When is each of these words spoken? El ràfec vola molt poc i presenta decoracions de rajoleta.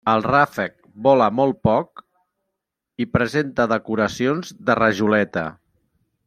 El 0.11 0.23
ràfec 0.25 0.71
vola 1.07 1.27
molt 1.39 1.59
poc 1.67 2.01
i 3.05 3.07
presenta 3.19 3.69
decoracions 3.75 4.53
de 4.71 4.79
rajoleta. 4.81 5.47